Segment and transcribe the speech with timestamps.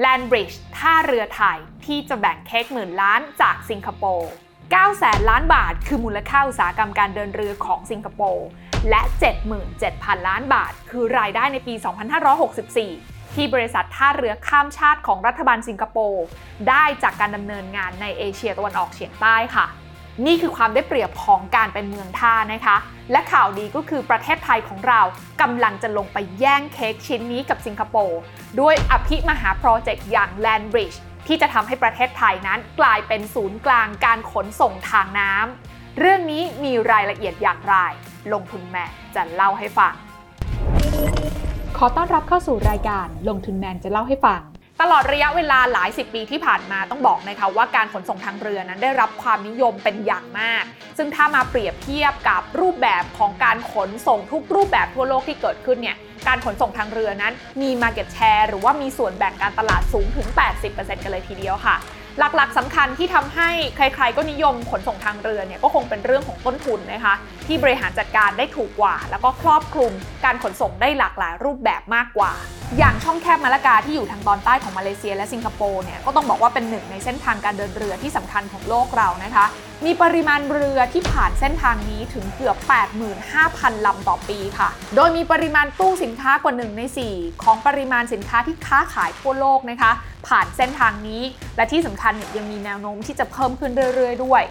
[0.00, 4.30] แลนบริดจ์ท่าเรือไทย ที่จะแบ่งเค้กหมื่นล้านจากสิงคโปร์
[4.64, 8.46] 9แสนล้านบาท คือมูลค่าอุตสาหกรรมการเดินเรือของสิงคโปร์
[8.90, 9.00] และ
[9.64, 11.74] 77,000 ล้านบาท คือรายได้ในปี
[12.54, 16.24] 2564 ที่บริษัทท่าเรือข้ามชาติของรัฐบาลสิงคโปร์
[16.68, 19.66] ได้จากการดำเนินงานในเอเชียตะวันออกเฉียงใต้ค่ะ
[20.26, 22.76] นี่คือความได้เปรียบของการเป็นเมืองท่านะคะ
[23.12, 25.00] และข่าวดีก็คือประเทศไทยของเรา
[25.40, 28.20] กำลังจะลงไปแย่งเค้กชิ้นนี้กับสิงคโปร์
[28.60, 37.74] ด้วยอภิมหาโปรเจกต์อย่าง Land Bridge ที่จะทำให้ประเทศไทยนั้นกลายเป็นศูนย์กลางการขนส่งทางน้ำเรื่องนี้มีรายละเอียดอย่างไร
[38.32, 39.94] ลงทุนแม่จะเล่าให้ฟัง
[41.78, 44.40] ขอต้อนรับเข้าสู่รายการลงทุนแมนจะเล่าให้ฟัง
[44.82, 50.64] ตลอดระยะเวลาหลายสิบปีที่ผ่านมาต้องบอกนะคะว่าการขนส่งทางเรือนั้นได้รับความนิยมเป็นอย่างมาก
[50.98, 55.96] ซึ่งถ้ามาเปรียบเทียบกับรูปแบบของการขนส่งทุกรูปแบบทั่วโลกที่เกิดขึ้นเนี่ย
[56.28, 60.28] การขนส่งทางเรือนั้นมี Market Share หรือว่ามีส่วนแบ่งการตลาดสูงถึง
[60.66, 61.76] 80%กันเลยทีเดียวค่ะ
[62.18, 67.14] หลักๆสำคัญที่ทำให้ใครๆก็นิยมขนส่งทางเรือเนี่ยก็คงเป็นเรื่องของต้นทุนนะคะ
[67.46, 69.92] ที่บริหารจัดการได้ถูกกว่า แล้วก็ครอบคลุม
[70.28, 72.32] การขนส่งได้หลากหลายรูปแบบมากกว่า
[72.78, 79.46] อย่างช่องแคบมาลากาที่อยู่ทางตอนใต้ของมาเลเซียและสิงคโปร์เนี่ยก็ต้องบอกว่าเป็นหนึ่งในเส้นทางการเดินเรือที่สำคัญของโลกเรานะคะ
[79.84, 82.56] มีปริมาณเรือที่ผ่านเส้นทางนี้ถึงเกือบ
[83.20, 89.92] 85,000 ลำต่อปีค่ะ โดยมีปริมาณตู้สินค้ากว่า 1 ใน 4 ของปริมาณสินค้าที่ค้าขายทั่วโลกนะคะ
[90.28, 91.22] ผ่านเส้นทางนี้
[91.56, 94.42] และที่สำคัญเนี่ยยังมีแนวโน้มที่จะเพิ่มขึ้นเรื่อยๆ ด้วย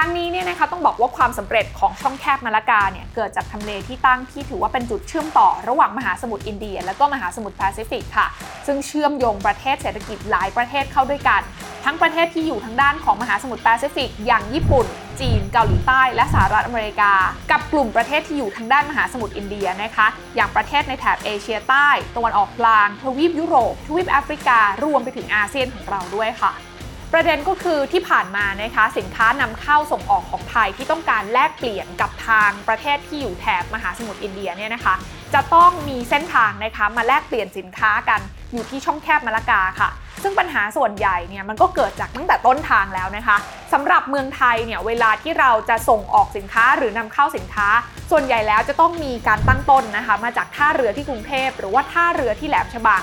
[0.00, 8.26] ทั้งนี้เนี่ยนะคะต้องบอกว่าความสำเร็จของช่องแคบมาลากาเนี่ยเกิดจากทำเลที่ตั้งที่ถือว่าเป็นจุดเชื่อมต่อระหว่างมหาสมุทรอินเดีย และก็มหาสมุทรแปซิฟิกค่ะ
[8.66, 11.42] ซึ่งเชื่อมโยงประเทศเศรษฐกิจหลายประเทศเข้าด้วยกัน
[11.84, 14.86] ทั้งประเทศที่อยู่ทางด้านของมหาสมุทรแปซิฟิก อย่างญี่ปุ่น
[15.20, 17.12] จีน เกาหลีใต้ และสหรัฐอเมริกา
[17.50, 26.67] กับกลุ่มประเทศที่อยู่ทางด้านมหาสมุทรอินเดียนะคะ อย่างประเทศในแถบเอเชียใต้ตะวันออกกลางทวีปยุโรปทวีปแอฟริการวมไปถึงอาเซียนของเราด้วยค่ะ
[27.12, 34.94] ประเด็นก็คือที่ผ่านมานะคะสินค้านำเข้าส่งออกของไทยที่ต้องการแลกเปลี่ยนกับทางประเทศที่อยู่แถบมหาสมุทรอินเดียเนี่ยนะคะ
[35.34, 38.20] จะต้องมีเส้นทางนะคะมาแลกเปลี่ยนสินค้ากัน
[38.52, 39.90] อยู่ที่ช่องแคบมาลากาค่ะ
[40.22, 43.36] ซึ่งปัญหาส่วนใหญ่เนี่ยมันก็เกิดจากตั้งแต่ต้นทางแล้วนะคะ
[43.72, 47.68] สำหรับเมืองไทยเนี่ยเวลาที่เราจะส่งออกสินค้าหรือนำเข้าสินค้า
[48.10, 53.02] ส่วนใหญ่แล้วจะต้องมีการตั้งต้นนะคะ มาจากท่าเรือที่กรุงเทพหรือว่าท่าเรือที่แหลมฉบัง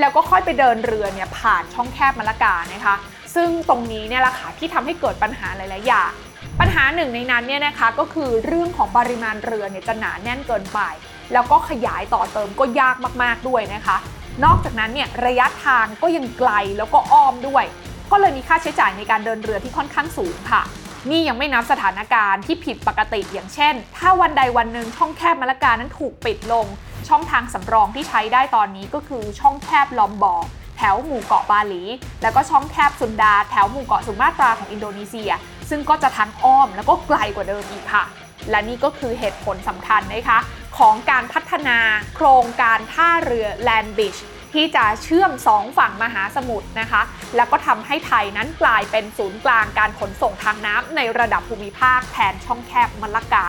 [0.00, 2.96] แล้วก็ค่อยไปเดินเรือเนี่ยผ่านช่องแคบมาลากานะคะ
[3.36, 6.12] ซึ่งตรงนี้เนี่ยแหละค่ะที่ทำให้เกิดปัญหาหลาย ๆ อย่าง
[6.60, 10.80] ปัญหาหนึ่งในนั้นเนี่ยนะคะก็คือเรื่องของปริมาณเรือเนี่ยจะหนาแน่นเกินไป
[11.32, 13.96] แล้วก็ขยายต่อเติมก็ยากมาก ๆ ด้วยนะคะ
[14.44, 17.64] นอกจากนั้นเนี่ยระยะทางก็ยังไกลแล้วก็อ้อมด้วย
[18.12, 20.62] ก็เลยมีค่าใช้จ่ายในการเดินเรือที่ค่อนข้างสูงค่ะ
[21.10, 26.66] นี่ยังไม่นับสถานการณ์ที่ผิดปกติอย่างเช่น ถ้าวันใดวันหนึ่งช่องแคบมะละกานั้นถูกปิดลง
[27.08, 31.82] ช่องทางสำรองที่ใช้ได้ตอนนี้ก็คือช่องแคบลอมบอร์ แถวหมู่เกาะบาหลี
[32.22, 35.30] แล้วก็ช่องแคบสุนดา แถวหมู่เกาะสุมาตราของอินโดนีเซีย
[35.70, 38.04] ซึ่งก็จะทั้งอ้อมแล้วก็ไกลกว่าเดิมอีกค่ะ
[38.50, 40.38] และนี่ก็คือเหตุผลสำคัญนะคะ
[40.78, 41.78] ของการพัฒนา
[42.16, 44.20] โครงการท่าเรือ Land Bridge
[44.54, 47.02] ที่จะเชื่อม2ฝั่งมหาสมุทรนะคะ
[47.36, 53.48] แล้วก็ทำให้ไทยนั้นกลายเป็นศูนย์กลางการขนส่งทางน้ำในระดับภูมิภาคแทนช่องแคบมะละกา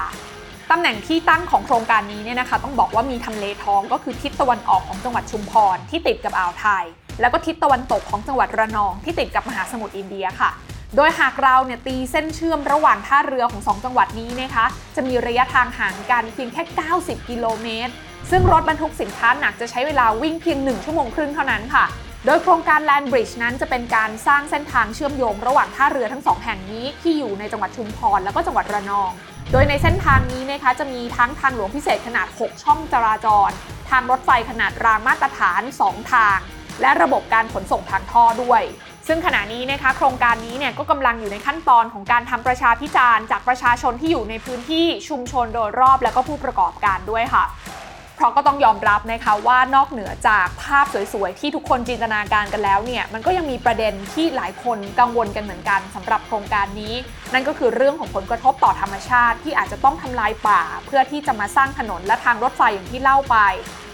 [0.71, 6.83] ตำแหน่งที่ตั้งของโครงการนี้เนี่ยนะคะต้องบอกว่ามีทำเลทองก็คือทิศตะวันออกของจังหวัดชุมพรที่ติดกับอ่าวไทย
[7.21, 10.49] แล้วก็ทิศตะวันตกของจังหวัดระนองที่ติดกับมหาสมุทรอินเดียค่ะ
[10.95, 16.63] โดยหากเราเนี่ยตีเส้นเชื่อมระหว่างท่าเรือของ 2 จังหวัดนี้นะคะ จะมีระยะทางห่างกันเพียงแค่
[16.95, 17.93] 90 กิโลเมตร
[18.31, 21.85] ซึ่งรถบรรทุกสินค้าหนักจะใช้เวลาวิ่งเพียง 1 ชั่วโมงครึ่งเท่านั้นค่ะ
[22.25, 29.11] โดยโครงการ Land Bridge นั้นจะเป็นการสร้างเส้นทางเชื่อมโยงระหว่างท่าเรือทั้งสองแห่งนี้ที่อยู่ในจังหวัดชุมพรแล้วก็จังหวัดระนอง
[29.51, 33.49] โดยในเส้นทางนี้นะคะจะมีทั้งทางหลวงพิเศษขนาด 6 ช่องจราจร
[33.89, 36.37] ทางรถไฟขนาดรางมาตรฐาน 2 ทาง
[36.81, 38.61] และระบบการขนส่งทางท่อด้วย
[39.07, 47.43] ซึ่งขณะนี้นะคะโครงการนี้เนี่ยก็กำลังอยู่ในขั้นตอนของการทำประชาพิจารณ์จากประชาชนที่อยู่ในพื้นที่ชุมชนโดยรอบและก็ผู้ประกอบการด้วยค่ะ
[48.17, 56.93] เพราะก็ต้องยอมรับนะคะว่านอกเหนือจากภาพสวยๆ ที่ทุกคนจินตนาการกันแล้วเนี่ยมันก็ยังมีประเด็นที่หลายคนกังวลกันเหมือนกันสำหรับโครงการนี้
[57.33, 63.37] นั่นก็คือเรื่องของผลกระทบต่อธรรมชาติ ที่อาจจะต้องทำลายป่า เพื่อที่จะมาสร้างถนนและทางรถไฟอย่างที่เล่าไป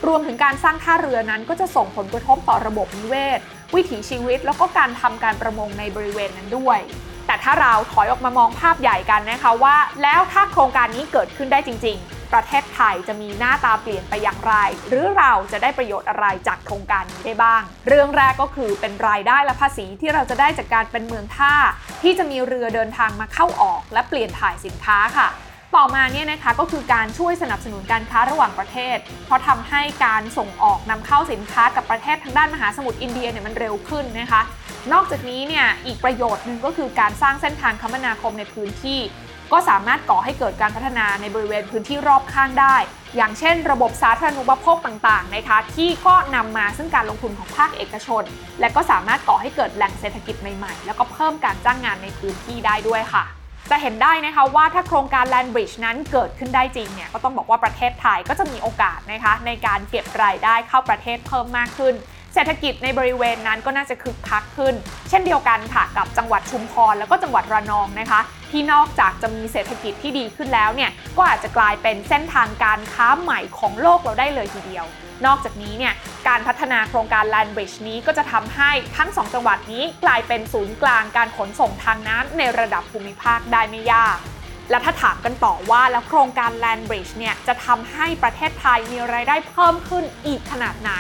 [0.08, 3.40] รวมถึงการสร้างท่าเรือนั้นก็จะส่งผลกระทบต่อระบบนิเวศ
[3.76, 6.80] วิถีชีวิต แล้วก็การทำการประมงในบริเวณนั้นด้วย
[7.28, 14.54] แต่ถ้าเราถอยออกมามองภาพใหญ่กันนะคะว่า แล้วถ้าโครงการนี้เกิดขึ้นได้จริง ๆ ประเทศไทยจะมีหน้าตาเปลี่ยนไปอย่างไร
[14.88, 21.56] หรือเราจะได้ประโยชน์อะไรจากโครงการนี้ได้บ้าง เรื่องแรกก็คือเป็นรายได้และภาษีที่เราจะได้จากการเป็นเมืองท่า
[22.04, 25.28] ที่จะมีเรือเดินทางมาเข้าออก และเปลี่ยนถ่ายสินค้าค่ะ
[25.76, 34.42] ต่อมาเนี่ยนะคะก็คือการช่วยสนับสนุนการค้าระหว่างประเทศ เพราะทำให้การส่งออกนำเข้าสินค้ากับประเทศทางด้านมหาสมุทรอินเดียเนี่ยมันเร็วขึ้นนะคะ
[34.94, 39.00] นอกจากนี้เนี่ยอีกประโยชน์หนึ่งก็คือการสร้างเส้นทางคมนาคมในพื้นที่
[39.54, 42.76] ก็สามารถก่อให้เกิดการพัฒนาในบริเวณพื้นที่รอบข้างได้
[43.16, 48.24] อย่างเช่น ระบบสาธารณูปโภคต่างๆนะคะที่ก็นำมาซึ่งการลงทุนของภาคเอกชน
[48.60, 53.24] และก็สามารถก่อให้เกิดแหล่งเศรษฐกิจใหม่ๆ แล้วก็เพิ่มการจ้างงานในพื้นที่ได้ด้วยค่ะ
[53.72, 61.96] จะเห็นได้นะคะว่าถ้าโครงการ Land Bridge นั้นเกิดขึ้นได้จริงเนี่ยก็ต้องบอกว่าประเทศไทยก็จะมีโอกาสนะคะในการเก็บรายได้เข้าประเทศเพิ่มมากขึ้น
[62.34, 64.74] เศรษฐกิจในบริเวณนั้นก็น่าจะคึกคักขึ้น
[65.10, 68.20] เช่นเดียวกันค่ะกับจังหวัดชุมพรแล้วก็จังหวัดระนองนะคะ
[68.54, 74.86] ที่นอกจากจะมีเศรษฐกิจที่ดีขึ้นแล้วเนี่ยก็อาจจะกลายเป็นเส้นทางการค้าใหม่ของโลกเราได้เลยทีเดียว
[75.26, 75.94] นอกจากนี้เนี่ย
[76.28, 84.18] การพัฒนาโครงการ Land Bridge นี้ก็จะทำให้ทั้งสองจังหวัดนี้กลายเป็นศูนย์กลางการขนส่งทางน้ำในระดับภูมิภาคได้ไม่ยาก
[84.70, 90.92] และถ้าถามกันต่อว่าแล้วโครงการ Land Bridge เนี่ยจะทำให้ประเทศไทยมีรายได้เพิ่มขึ้นอีกขนาดไหน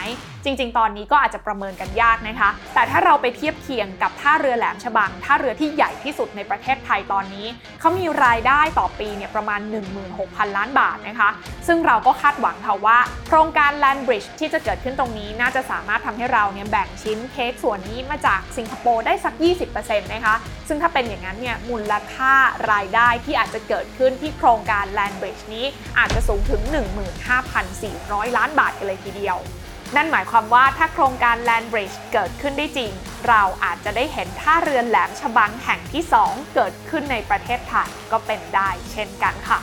[0.43, 7.47] จริง ๆ ตอนนี้ก็อาจจะประเมินกันยากนะคะ แต่ถ้าเราไปเทียบเคียงกับท่าเรือแหลมฉบัง ท่าเรือที่ใหญ่ที่สุดในประเทศไทยตอนนี้
[7.79, 9.61] เขามีรายได้ต่อปีเนี่ยประมาณ
[10.09, 11.29] 16,000 ล้านบาทนะคะ
[11.67, 12.97] ซึ่งเราก็คาดหวังค่ะว่า
[13.27, 19.33] โครงการ Land Bridge ที่จะเกิดขึ้นตรงนี้น่าจะสามารถทำให้เราเนี่ยแบ่งชิ้นเค้กส่วนนี้มาจากสิงคโปร์ได้สัก
[19.73, 20.35] 20%นะคะ
[20.67, 22.33] ซึ่งถ้าเป็นอย่างนั้นเนี่ยมูลค่า
[22.71, 25.65] รายได้ที่อาจจะเกิดขึ้นที่โครงการ Land Bridge นี้
[25.97, 26.61] อาจจะสูงถึง
[27.49, 29.39] 15,400 ล้านบาทกันเลยทีเดียว
[29.95, 32.91] นั่นหมายความว่าถ้าโครงการ Land Bridge เกิดขึ้นได้จริง
[33.27, 39.59] เราอาจจะได้เห็นท่าเรือแหลมฉบังแห่งที่ 2 เกิดขึ้นในประเทศไทยก็เป็นได้เช่นกันค่ะ